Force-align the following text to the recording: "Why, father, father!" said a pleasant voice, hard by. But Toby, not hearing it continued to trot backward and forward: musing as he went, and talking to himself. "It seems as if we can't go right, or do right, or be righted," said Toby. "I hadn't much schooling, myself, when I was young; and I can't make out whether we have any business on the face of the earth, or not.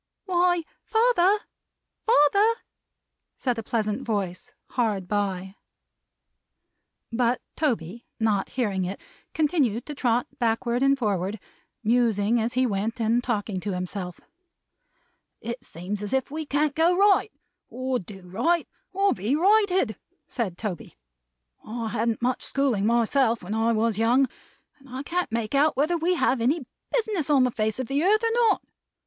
"Why, 0.25 0.63
father, 0.83 1.37
father!" 2.07 2.53
said 3.37 3.59
a 3.59 3.61
pleasant 3.61 4.01
voice, 4.01 4.51
hard 4.71 5.07
by. 5.07 5.57
But 7.11 7.39
Toby, 7.55 8.07
not 8.19 8.49
hearing 8.49 8.83
it 8.83 8.99
continued 9.35 9.85
to 9.85 9.93
trot 9.93 10.25
backward 10.39 10.81
and 10.81 10.97
forward: 10.97 11.39
musing 11.83 12.41
as 12.41 12.53
he 12.53 12.65
went, 12.65 12.99
and 12.99 13.23
talking 13.23 13.59
to 13.59 13.73
himself. 13.75 14.19
"It 15.39 15.63
seems 15.63 16.01
as 16.01 16.13
if 16.13 16.31
we 16.31 16.47
can't 16.47 16.73
go 16.73 16.97
right, 16.97 17.31
or 17.69 17.99
do 17.99 18.23
right, 18.23 18.67
or 18.91 19.13
be 19.13 19.35
righted," 19.35 19.97
said 20.27 20.57
Toby. 20.57 20.95
"I 21.63 21.89
hadn't 21.89 22.23
much 22.23 22.41
schooling, 22.41 22.87
myself, 22.87 23.43
when 23.43 23.53
I 23.53 23.71
was 23.71 23.99
young; 23.99 24.27
and 24.79 24.89
I 24.89 25.03
can't 25.03 25.31
make 25.31 25.53
out 25.53 25.77
whether 25.77 25.95
we 25.95 26.15
have 26.15 26.41
any 26.41 26.65
business 26.91 27.29
on 27.29 27.43
the 27.43 27.51
face 27.51 27.77
of 27.77 27.85
the 27.85 28.01
earth, 28.03 28.23
or 28.23 28.31
not. 28.31 28.63